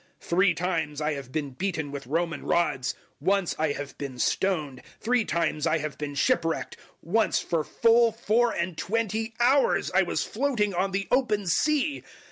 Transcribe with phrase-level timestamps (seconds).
[0.19, 4.81] 011:025 Three times I have been beaten with Roman rods, once I have been stoned,
[4.99, 10.23] three times I have been shipwrecked, once for full four and twenty hours I was
[10.25, 12.01] floating on the open sea.